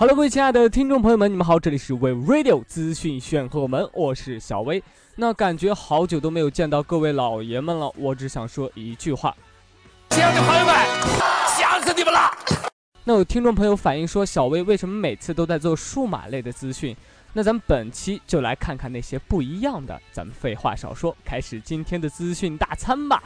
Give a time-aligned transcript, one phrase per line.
[0.00, 4.80] Hello，各位亲爱的听众朋友们，你们好，这里是 We Radio 资讯炫赫门，我是小薇。
[5.16, 9.36] 那感觉好久都没有见到各位老爷们了，我只想说一句话：
[10.10, 10.72] 亲爱的朋友们，
[11.58, 12.30] 想死你们了！
[13.02, 16.96] 那有听众朋友反映说，小薇为什么每次都在做数码类的资讯？
[17.32, 20.00] 那咱们本期就来看看那些不一样的。
[20.12, 23.20] 咱们废话少说，开始今天的资讯大餐吧。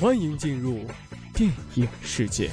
[0.00, 0.78] 欢迎进入
[1.34, 2.50] 电影世界。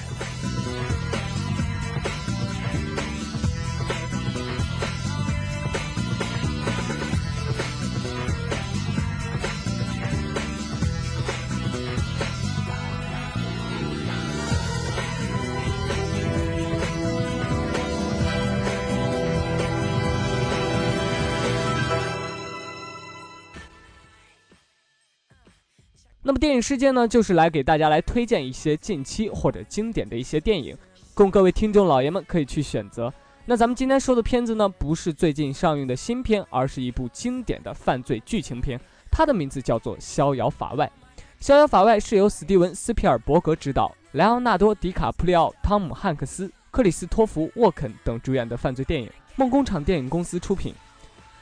[26.38, 30.78] 电影世界呢，就是来给大家来推荐一些近期或者经典的一些电影，
[31.14, 33.12] 供各位听众老爷们可以去选择。
[33.46, 40.86] 那咱们今天说的片子呢，不是最近上映的新片，而是一部经典的犯罪剧情片，它的名字叫做《逍遥法外》。
[41.40, 50.74] 《逍遥法外》是由史蒂文·斯皮尔伯格执导，莱昂纳多·迪卡普里奥、汤姆·汉克斯、克里斯托弗·沃肯等主演的犯罪电影，梦工厂电影公司出品。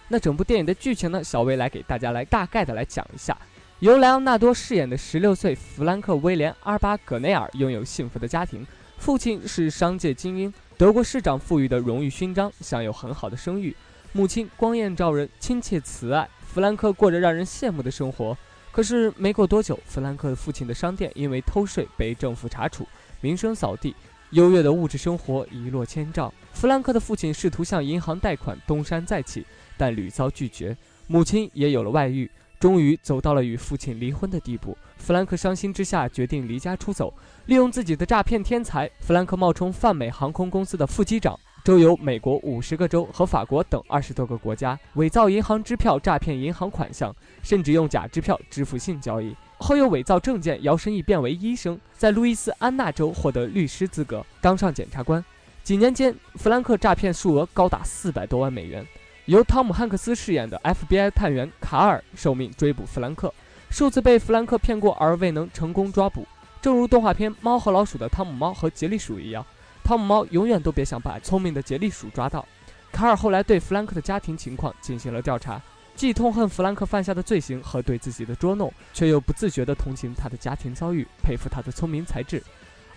[0.08, 3.36] 那整部电影的剧情呢，小薇来给大家来大概的来讲一下。
[3.86, 8.66] 由莱昂纳多饰演的十六岁弗兰克·威廉·阿尔巴·葛内尔拥有幸福的家庭，
[8.98, 13.76] 父亲是商界精英，德国市长赋予的荣誉勋章，享有很好的声誉。
[14.12, 18.36] 母亲光艳照人，亲切慈爱，弗兰克过着让人羡慕的生活。
[18.72, 22.88] 可是没过多久，弗兰克父亲的商店因为偷税被政府查处，
[23.22, 23.96] 名声扫地，
[24.32, 26.34] 优越的物质生活一落千丈。
[26.54, 29.46] 弗兰克的父亲试图向银行贷款东山再起，
[29.78, 30.76] 但屡遭拒绝。
[31.06, 32.28] 母亲也有了外遇。
[32.66, 37.14] 终于走到了与父亲离婚的地步，弗兰克伤心之下决定离家出走，
[37.46, 55.24] 利用自己的诈骗天才，弗兰克冒充泛美航空公司的副机长，周游美国五十个州和法国等二十多个国家，伪造银行支票诈骗银行款项，甚至用假支票支付性交易，后又伪造证件，摇身一变为医生，在路易斯安那州获得律师资格，当上检察官。
[55.62, 58.84] 几年间，弗兰克诈骗数额高达四百多万美元。
[59.26, 63.34] 由汤姆·汉克斯饰演的 FBI 探员卡尔受命追捕弗兰克，
[63.72, 66.28] 数次被弗兰克骗过而未能成功抓捕。
[66.62, 69.44] 正如动画片《猫和老鼠》的汤姆猫和杰利鼠一样，
[69.84, 72.46] 汤姆猫永远都别想把聪明的杰利鼠抓到。
[72.92, 75.60] 卡尔后来对弗兰克的家庭情况进行了调查，
[75.96, 82.44] 既痛恨弗兰克犯下的罪行和对自己的捉弄，却又不自觉地同情他的家庭遭遇，佩服他的聪明才智。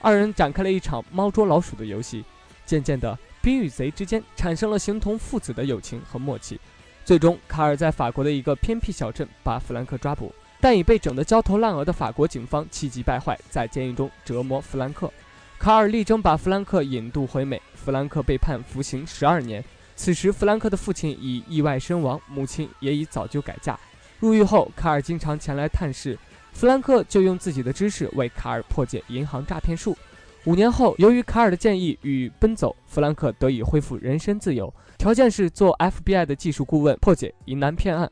[0.00, 2.22] 二人展开了一场猫捉老鼠的游戏，
[2.66, 3.18] 渐渐的。
[3.41, 6.60] 兵与贼之间产生了形同父子的友情和默契，
[7.04, 15.12] 最终卡尔在法国的一个偏僻小镇把弗兰克抓捕，但已被整得焦头烂额的法国警方气急败坏，在监狱中折磨弗兰克。
[15.59, 19.65] 卡尔力争把弗兰克引渡回美，弗兰克被判服刑十二年。
[19.97, 23.76] 此时，弗兰克的父亲已意外身亡，母亲也已早就改嫁。
[24.20, 26.16] 入狱后，卡尔经常前来探视，
[26.53, 29.97] 弗兰克就用自己的知识为卡尔破解银行诈骗术。
[30.48, 38.10] 五年后，由于卡尔的建议与奔走，弗兰克得以恢复人身自由，条件是做 FBI 的技术顾问，破解疑难骗案。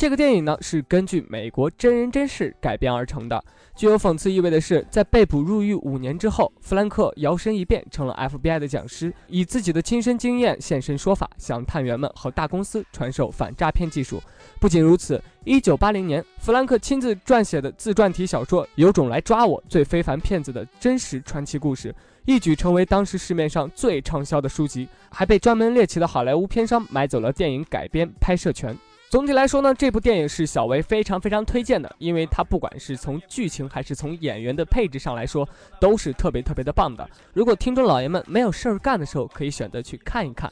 [0.00, 3.44] 这个电影呢是根据美国真人真事改编而成的。
[3.76, 14.22] 具有讽刺意味的是，在被捕入狱五年之后，弗兰克摇身一变成了 FBI 的讲师，以自己的亲身经验现身说法，向探员们和大公司传授反诈骗技术。
[14.58, 21.92] 不仅如此，一九八零年，弗兰克亲自撰写的自传体小说《有种来抓我：最非凡骗子的真实传奇故事》，
[22.24, 28.74] 一举成为当时市面上最畅销的书籍，还被专门猎奇的好莱坞片商买走了电影改编拍摄权。
[29.10, 35.48] 总体来说呢，这部电影是小维非常非常推荐的，因为它不管是从剧情还是从演员的配置上来说，
[35.80, 37.10] 都是特别特别的棒的。
[37.32, 40.48] 如果听众老爷们没有事儿干的时候，可以选择去看一看。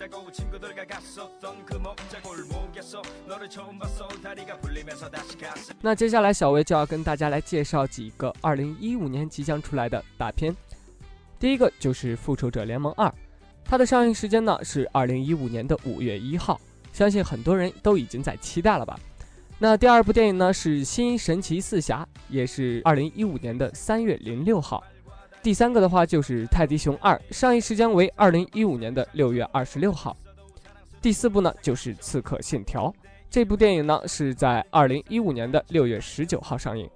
[5.80, 10.52] 那接下来小维就要跟大家来介绍几个2015年即将出来的大片，
[11.38, 13.06] 第一个就是《复仇者联盟二》，
[13.64, 16.60] 它的上映时间呢是2015年的5月1号。
[16.98, 18.98] 相信很多人都已经在期待了吧？
[19.60, 24.82] 那第二部电影呢是《新神奇四侠》，也是二零一五年的三月零六号。
[25.40, 30.16] 第三个的话就是《泰迪熊二》，上映时间为二零一五年的六月二十六号。
[31.00, 32.88] 第四部呢就是《刺客信条》，
[33.30, 36.90] 这部电影呢是在二零一五年的六月十九号上映。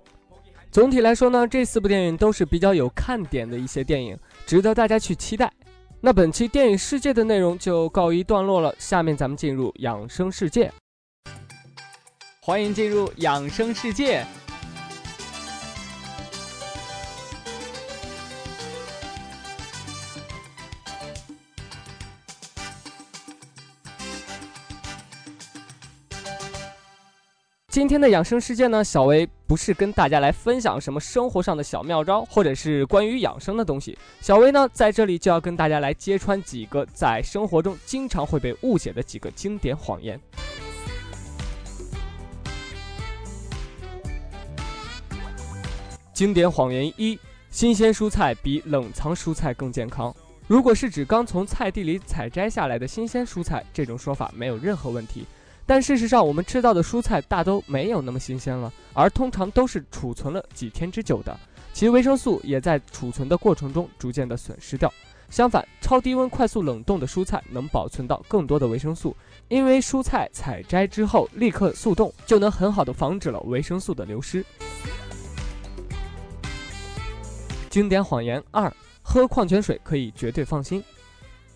[0.73, 5.53] 总体来说呢，这四部电影都是比较有看点的一些电影，值得大家去期待。
[6.05, 10.69] 那本期电影世界的内容就告一段落了，下面咱们进入养生世界。
[12.41, 14.27] 欢迎进入养生世界。
[27.73, 33.97] 今天的养生世界呢，小薇不是跟大家来分享什么生活上的小妙招，或者是关于养生的东西。
[34.21, 40.21] 小薇呢，在这里就要跟大家来揭穿几个在生活中经常会被误解的几个经典谎言。
[46.13, 47.19] 经典谎言一：
[47.51, 50.15] 新鲜蔬菜比冷藏蔬菜更健康。
[50.47, 55.25] 如果是指刚从菜地里采摘下来的新鲜蔬菜，这种说法没有任何问题。
[55.73, 61.35] 但事实上，我们吃到的蔬菜大都没有那么新鲜了，而通常都是储存了几天之久的，
[61.73, 64.93] 其维生素也在储存的过程中逐渐的损失掉。
[65.31, 69.17] 相反，超低温快速冷冻的蔬菜能保存到更多的维生素，
[69.49, 74.45] 因为蔬菜采摘之后立刻速冻，就能很好的防止了维生素的流失。
[77.71, 78.71] 经典谎言二：
[79.01, 80.85] 喝矿泉水可以绝对放心。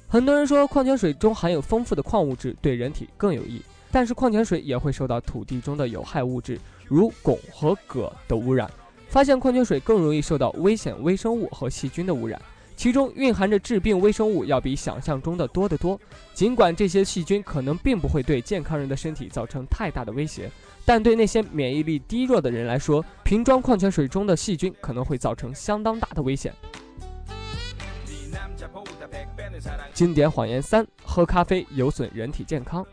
[0.08, 3.60] 很多人说矿泉水中含有丰富的矿物质，对人体更有益。
[3.90, 8.70] 但是矿泉水也会受到土地中的有害物质，如汞和铬的污染。
[9.08, 12.40] 发现矿泉水更容易受到危险微生物和细菌的污染，
[12.76, 15.98] 其中蕴含着致病微生物要比想象中的多得多。
[16.34, 20.50] 尽管这些细菌可能并不会对健康人的身体造成太大的威胁，
[20.84, 26.52] 但对那些免疫力低弱的人来说，瓶装矿泉水中的细菌可能会造成相当大的危险。
[29.94, 32.84] 经典谎言三：喝咖啡有损人体健康。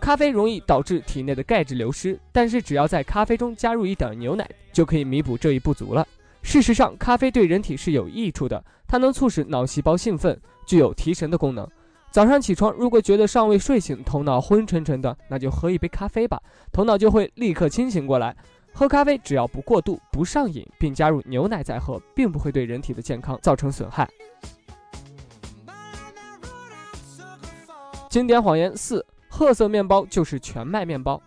[0.00, 6.06] 咖啡容易导致体内的钙质流失，但是只要在咖啡中加入一点牛奶，就可以弥补这一不足了。
[6.42, 11.66] 事实上，咖啡对人体是有益处的，它能促使脑细胞兴奋，具有提神的功能。
[12.10, 16.38] 早上起床，如果觉得尚未睡醒，头脑昏沉沉的，那就喝一杯咖啡吧，
[16.70, 18.36] 头脑就会立刻清醒过来。
[18.74, 24.08] 喝咖啡只要不过度、不上瘾，并加入牛奶再喝，并不会对人体的健康造成损害。
[28.10, 29.04] 经典谎言四。
[29.36, 31.20] 褐色面包就是全麦面包。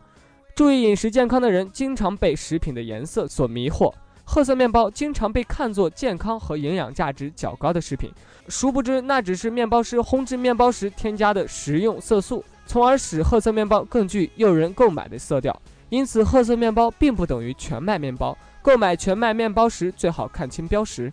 [0.55, 3.93] 注意饮食健康的人经常被食品的颜色所迷惑。
[4.23, 8.09] 褐色面包经常被看作健康和营养价值较高的食品，
[8.47, 15.61] 殊不知那只是面包师烘制面包时添加的食用色素，从而使褐色面包更具诱人购买的色调。
[15.89, 18.37] 因此，褐色面包并不等于全麦面包。
[18.61, 21.11] 购买全麦面包时，最好看清标识。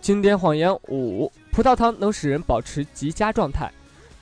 [0.00, 1.30] 经典谎言五。
[1.52, 3.70] 葡萄糖能使人保持极佳状态。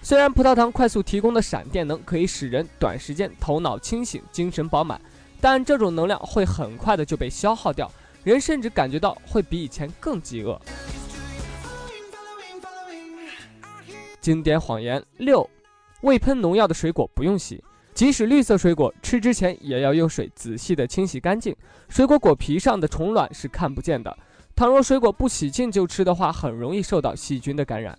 [0.02, 5.00] 虽然葡萄糖快速提供的闪电能可以使人短时间头脑清醒、精神饱满，
[5.40, 7.88] 但这种能量会很快的就被消耗掉，
[8.24, 10.60] 人甚至感觉到会比以前更饥饿。
[14.20, 15.48] 经典谎言六：
[16.00, 17.62] 未喷农药的水果不用洗，
[17.94, 21.54] 即使绿色水果吃之前也要用水仔细的清洗干净。
[21.88, 24.18] 水果果皮上的虫卵是看不见的。
[24.60, 27.98] 倘若水果不洗净就吃的话，很容易受到细菌的感染。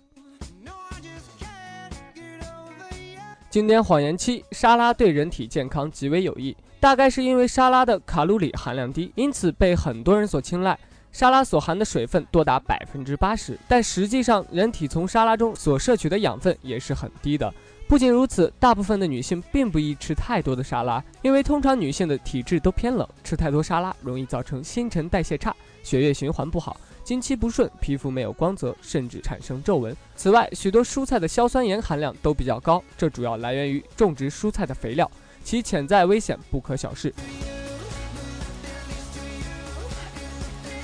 [3.50, 6.56] 经典谎言七：沙拉对人体健康极为有益。
[6.78, 10.78] 大概是因为沙拉的卡路里含量低，因此被很多人所青睐。
[11.10, 17.52] 沙拉所含的水分多达百分之八十，但实际上人体从沙拉中所摄取的养分也是很低的。
[17.88, 25.52] 不仅如此，大部分的女性并不宜吃太多的沙拉，因为通常女性的体质都偏冷，吃太多沙拉容易造成新陈代谢差。
[25.82, 29.96] 血液循环不好，经期不顺，皮肤没有光泽，甚至产生皱纹。
[30.16, 35.10] 此外，许多蔬菜的硝酸盐含量都比较高，这主要来源于种植蔬菜的肥料，
[35.42, 37.12] 其潜在危险不可小视。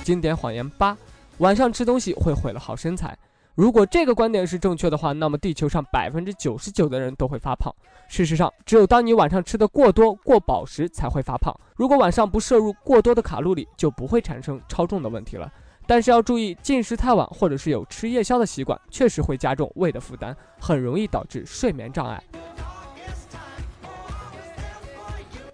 [0.03, 0.97] 经典谎言八：
[1.37, 3.17] 晚上吃东西会毁了好身材。
[3.59, 7.69] 如果这个观点是正确的话，那么地球上百分之九十九的人都会发胖。
[8.07, 11.53] 事实上，只有当你晚上吃的过多、过饱时才会发胖。
[11.75, 15.51] 如果晚上不摄入过多的卡路里，就不会产生超重的问题了。
[15.85, 22.23] 但是要注意，进食太晚或者是有吃夜宵的习惯，确实会加重胃的负担，很容易导致睡眠障碍。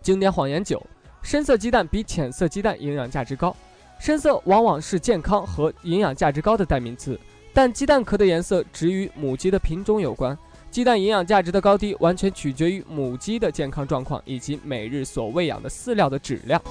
[0.04, 0.80] 经典谎言九：
[1.24, 3.56] 深色鸡蛋比浅色鸡蛋营养价值高。
[3.98, 7.20] 深色往往是健康和营养价值高的代名词。
[7.56, 10.38] 但鸡蛋壳的颜色只与母鸡的品种有关，
[10.70, 16.62] 鸡蛋营养价值的高低完全取决于母鸡的健康状况以及每日所喂养的饲料的质量。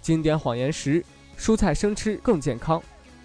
[0.00, 1.04] 经典谎言十：
[1.38, 2.82] 蔬菜生吃更健康。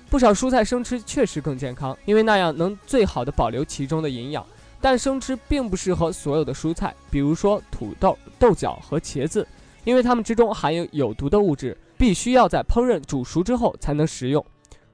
[0.09, 4.45] 不少蔬菜生吃确实更健康，因为那样能最好的保留其中的营养。
[4.81, 9.47] 但生吃并不适合所有的蔬菜，比如说土豆、豆角和茄子，
[9.85, 11.77] 因为它们之中含有有毒的物质。
[11.99, 14.43] 必须要在烹饪煮熟之后才能食用。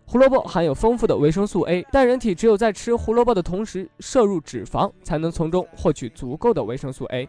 [0.08, 7.28] 胡萝卜含有丰富的维生素 A，但人体只有在吃胡萝卜的同时摄入脂肪，才能从中获取足够的维生素 A。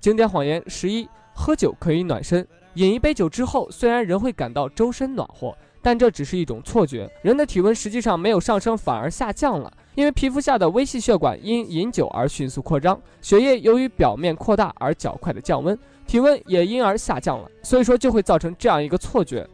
[0.00, 2.46] 经典谎言十一：喝酒可以暖身。
[2.74, 7.10] 饮一杯酒之后，虽然人会感到周身暖和，但这只是一种错觉。
[7.22, 15.78] 人的体温实际上没有上升，反而下降了，因为皮肤下的微细血管因饮酒而迅速扩张，血液由于表面扩大而较快的降温。
[16.06, 19.48] 体温也因而下降了，所以说就会造成这样一个错觉。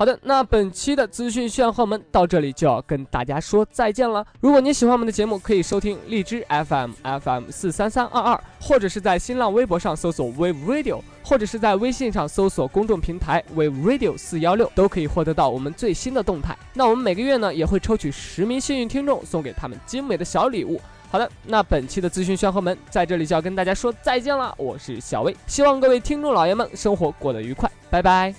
[0.00, 4.24] 好的，那本期的资讯炫后门到这里就要跟大家说再见了。
[4.40, 16.56] 如果你喜欢我们的节目，可以收听荔枝 FM FM 四三三二二，或者是在新浪微博上搜索 Wave Radio，或者是在微信上搜索公众平台 Wave Radio 四幺六，都可以获得到我们最新的动态。
[16.72, 20.80] 那我们每个月呢也会抽取十名幸运听众，送给他们精美的小礼物。
[21.10, 24.54] 好的，那本期的资讯炫后门在这里就要跟大家说再见了。
[24.56, 28.34] 我是小薇，希望各位听众老爷们生活过得愉快，拜拜。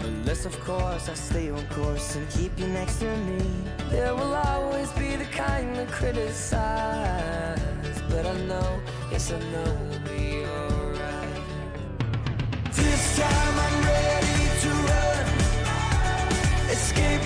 [0.00, 3.38] Unless, of course, I stay on course and keep you next to me.
[3.90, 7.58] There will always be the kind that criticize,
[8.08, 11.42] but I know, yes, I know we'll be alright.
[12.72, 15.26] This time I'm ready to run,
[16.70, 17.22] escape